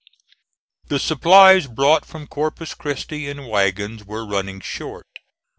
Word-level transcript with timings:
The 0.87 0.97
supplies 0.97 1.67
brought 1.67 2.05
from 2.05 2.25
Corpus 2.25 2.73
Christi 2.73 3.29
in 3.29 3.45
wagons 3.47 4.03
were 4.03 4.25
running 4.25 4.59
short. 4.59 5.05